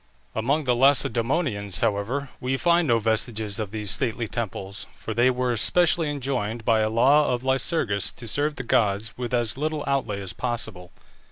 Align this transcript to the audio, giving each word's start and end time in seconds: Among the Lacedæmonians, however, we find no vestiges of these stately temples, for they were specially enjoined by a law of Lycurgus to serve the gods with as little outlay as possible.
Among 0.33 0.63
the 0.63 0.73
Lacedæmonians, 0.73 1.81
however, 1.81 2.29
we 2.39 2.57
find 2.57 2.87
no 2.87 2.97
vestiges 2.97 3.59
of 3.59 3.69
these 3.69 3.91
stately 3.91 4.27
temples, 4.27 4.87
for 4.95 5.13
they 5.13 5.29
were 5.29 5.55
specially 5.57 6.09
enjoined 6.09 6.65
by 6.65 6.79
a 6.79 6.89
law 6.89 7.31
of 7.31 7.43
Lycurgus 7.43 8.11
to 8.13 8.27
serve 8.27 8.55
the 8.55 8.63
gods 8.63 9.15
with 9.15 9.31
as 9.31 9.59
little 9.59 9.83
outlay 9.85 10.19
as 10.19 10.33
possible. 10.33 10.91